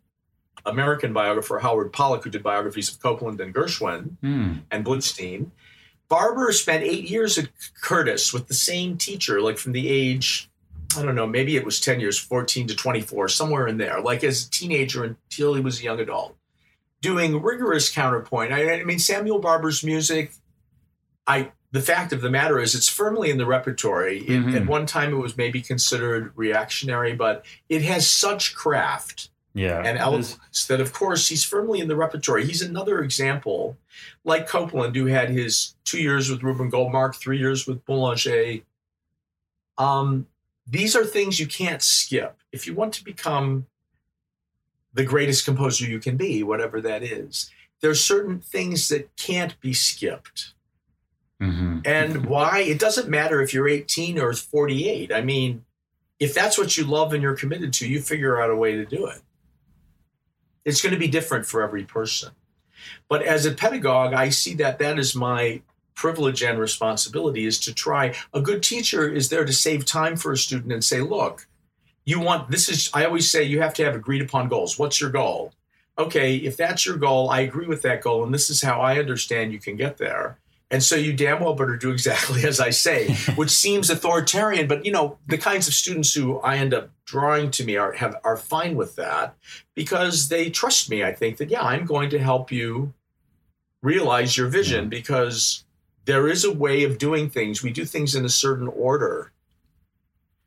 [0.66, 4.60] American biographer Howard Pollack, who did biographies of Copland and Gershwin mm.
[4.70, 5.50] and Blitzstein.
[6.08, 7.48] Barber spent eight years at
[7.80, 10.50] Curtis with the same teacher, like from the age,
[10.96, 14.24] I don't know, maybe it was 10 years, 14 to 24, somewhere in there, like
[14.24, 16.34] as a teenager until he was a young adult,
[17.00, 18.52] doing rigorous counterpoint.
[18.52, 20.32] I, I mean, Samuel Barber's music
[21.28, 24.20] I the fact of the matter is it's firmly in the repertory.
[24.20, 24.56] It, mm-hmm.
[24.56, 29.98] At one time, it was maybe considered reactionary, but it has such craft yeah, and
[29.98, 32.46] eloquence that, of course, he's firmly in the repertory.
[32.46, 33.76] He's another example,
[34.24, 38.62] like Copland, who had his two years with Rubin Goldmark, three years with Boulanger.
[39.76, 40.26] Um,
[40.66, 42.38] these are things you can't skip.
[42.50, 43.66] If you want to become
[44.98, 49.72] the greatest composer you can be, whatever that is, there's certain things that can't be
[49.72, 50.54] skipped.
[51.40, 51.82] Mm-hmm.
[51.84, 52.62] And why?
[52.62, 55.12] It doesn't matter if you're 18 or 48.
[55.12, 55.64] I mean,
[56.18, 58.84] if that's what you love and you're committed to, you figure out a way to
[58.84, 59.20] do it.
[60.64, 62.32] It's going to be different for every person.
[63.08, 65.62] But as a pedagogue, I see that that is my
[65.94, 68.16] privilege and responsibility is to try.
[68.34, 71.46] A good teacher is there to save time for a student and say, look,
[72.08, 74.78] you want this is, I always say you have to have agreed upon goals.
[74.78, 75.52] What's your goal?
[75.98, 78.98] Okay, if that's your goal, I agree with that goal, and this is how I
[78.98, 80.38] understand you can get there
[80.70, 84.84] and so you damn well better do exactly as I say, which seems authoritarian, but
[84.84, 88.16] you know, the kinds of students who I end up drawing to me are have
[88.24, 89.34] are fine with that
[89.74, 91.02] because they trust me.
[91.02, 92.92] I think that yeah, I'm going to help you
[93.82, 95.64] realize your vision because
[96.04, 97.62] there is a way of doing things.
[97.62, 99.32] We do things in a certain order.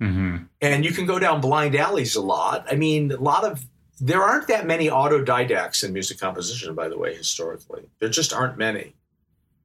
[0.02, 0.38] Mm-hmm.
[0.62, 2.66] And you can go down blind alleys a lot.
[2.72, 3.64] I mean, a lot of
[4.00, 7.84] there aren't that many autodidacts in music composition, by the way, historically.
[8.00, 8.96] There just aren't many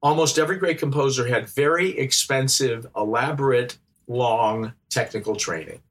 [0.01, 3.77] almost every great composer had very expensive, elaborate,
[4.07, 5.81] long technical training.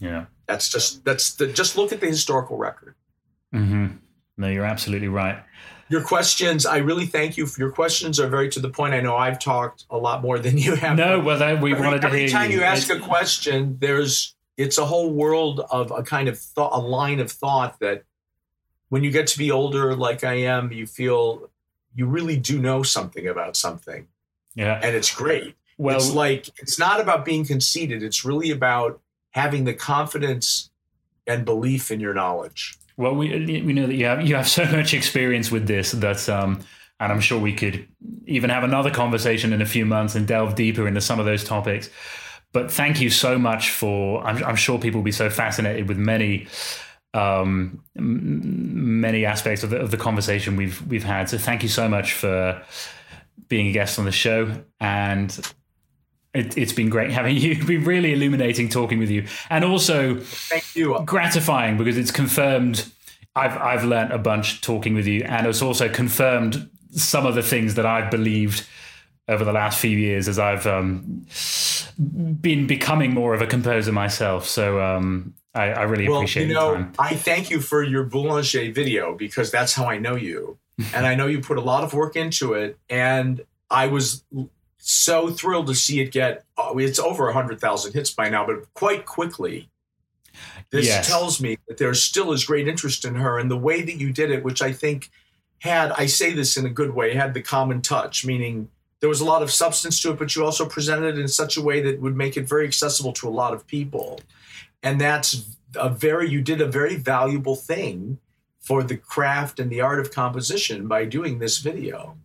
[0.00, 0.26] Yeah.
[0.46, 2.94] That's just that's the just look at the historical record.
[3.54, 3.96] Mm-hmm.
[4.36, 5.42] No, you're absolutely right.
[5.92, 7.46] Your questions, I really thank you.
[7.46, 8.94] For, your questions are very to the point.
[8.94, 10.96] I know I've talked a lot more than you have.
[10.96, 12.60] No, well, that, we every, wanted to every hear time you.
[12.60, 16.80] you ask a question, there's it's a whole world of a kind of thought, a
[16.80, 18.04] line of thought that
[18.88, 21.50] when you get to be older, like I am, you feel
[21.94, 24.08] you really do know something about something.
[24.54, 24.80] Yeah.
[24.82, 25.56] And it's great.
[25.76, 28.02] Well, it's like it's not about being conceited.
[28.02, 28.98] It's really about
[29.32, 30.70] having the confidence
[31.26, 32.78] and belief in your knowledge.
[32.96, 36.28] Well, we we know that you have you have so much experience with this that
[36.28, 36.60] um
[37.00, 37.88] and I'm sure we could
[38.26, 41.42] even have another conversation in a few months and delve deeper into some of those
[41.42, 41.90] topics.
[42.52, 45.98] But thank you so much for I'm, I'm sure people will be so fascinated with
[45.98, 46.46] many
[47.14, 51.28] um, many aspects of the, of the conversation we've we've had.
[51.28, 52.62] So thank you so much for
[53.48, 55.30] being a guest on the show, and
[56.34, 57.52] it, has been great having you.
[57.52, 62.86] It's been really illuminating talking with you, and also thank you gratifying because it's confirmed.
[63.34, 67.42] I've I've learned a bunch talking with you, and it's also confirmed some of the
[67.42, 68.66] things that I've believed
[69.28, 71.24] over the last few years as I've um,
[72.40, 74.46] been becoming more of a composer myself.
[74.46, 76.88] So um, I, I, really well, appreciate you know.
[76.98, 80.58] I thank you for your Boulanger video because that's how I know you,
[80.94, 82.78] and I know you put a lot of work into it.
[82.90, 84.24] And I was
[84.84, 86.44] so thrilled to see it get.
[86.58, 89.68] Oh, it's over hundred thousand hits by now, but quite quickly.
[90.70, 91.06] This yes.
[91.06, 94.12] tells me that there still is great interest in her, and the way that you
[94.12, 95.10] did it, which I think
[95.60, 98.68] had I say this in a good way, had the common touch, meaning
[98.98, 101.56] there was a lot of substance to it, but you also presented it in such
[101.56, 104.20] a way that would make it very accessible to a lot of people.
[104.82, 108.18] And that's a very, you did a very valuable thing
[108.60, 112.16] for the craft and the art of composition by doing this video.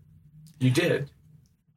[0.59, 1.09] You did.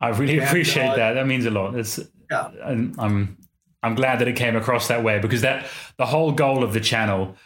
[0.00, 1.12] I really and, appreciate uh, that.
[1.14, 1.74] That means a lot.
[1.74, 2.50] It's, yeah.
[2.64, 3.38] I'm, I'm,
[3.82, 6.80] I'm glad that it came across that way because that the whole goal of the
[6.80, 7.36] channel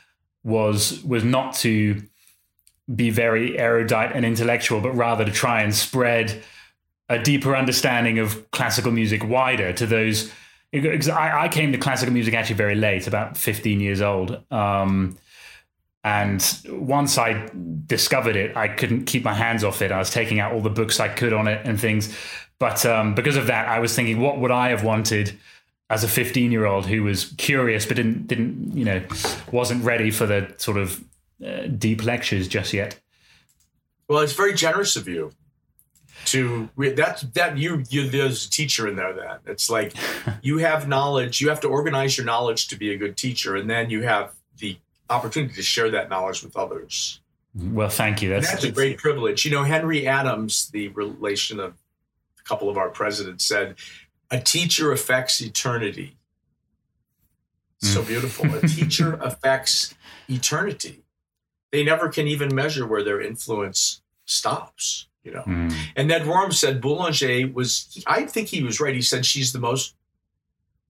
[0.42, 2.02] was was not to
[2.94, 6.42] be very erudite and intellectual, but rather to try and spread
[7.08, 10.30] a deeper understanding of classical music wider to those.
[10.72, 14.42] I, I came to classical music actually very late, about 15 years old.
[14.50, 15.16] Um,
[16.02, 17.48] and once I
[17.86, 19.90] discovered it, I couldn't keep my hands off it.
[19.92, 22.14] I was taking out all the books I could on it and things.
[22.58, 25.38] But um, because of that, I was thinking, what would I have wanted
[25.90, 29.02] as a 15 year old who was curious but didn't didn't you know
[29.52, 31.04] wasn't ready for the sort of
[31.44, 32.98] uh, deep lectures just yet?
[34.08, 35.32] Well, it's very generous of you
[36.26, 39.92] to that that you you there's a teacher in there that it's like
[40.42, 43.68] you have knowledge you have to organize your knowledge to be a good teacher and
[43.68, 44.76] then you have the
[45.10, 47.20] opportunity to share that knowledge with others.
[47.54, 48.30] Well thank you.
[48.30, 49.44] That's, that's a great privilege.
[49.44, 51.74] You know henry adams the relation of
[52.44, 53.76] a couple of our presidents said
[54.30, 56.16] a teacher affects eternity
[57.80, 58.06] so mm.
[58.06, 59.94] beautiful a teacher affects
[60.28, 61.04] eternity
[61.72, 65.42] they never can even measure where their influence stops you know.
[65.42, 65.74] Mm.
[65.96, 68.94] And Ned Rorem said Boulanger was, I think he was right.
[68.94, 69.94] He said she's the most,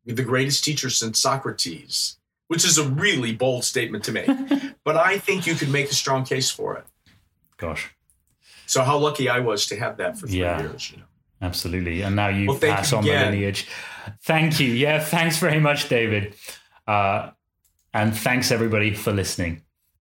[0.04, 4.28] the greatest teacher since Socrates, which is a really bold statement to make.
[4.84, 6.84] but I think you could make a strong case for it.
[7.56, 7.94] Gosh.
[8.66, 10.60] So how lucky I was to have that for three yeah.
[10.60, 11.04] years, you know.
[11.44, 12.00] Absolutely.
[12.00, 13.26] And now you well, pass you on again.
[13.26, 13.68] the lineage.
[14.22, 14.68] Thank you.
[14.68, 16.34] Yeah, thanks very much, David.
[16.86, 17.30] Uh,
[17.92, 19.63] and thanks everybody for listening.